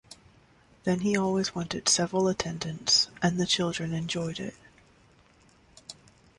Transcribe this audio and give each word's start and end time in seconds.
Then 0.83 1.01
he 1.01 1.15
always 1.15 1.53
wanted 1.53 1.87
several 1.87 2.27
attendants, 2.27 3.09
and 3.21 3.39
the 3.39 3.45
children 3.45 3.93
enjoyed 3.93 4.39
it. 4.39 4.55